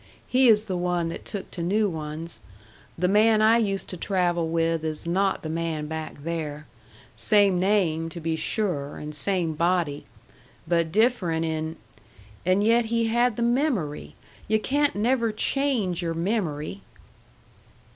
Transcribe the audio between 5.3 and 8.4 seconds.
the man back there. Same name, to be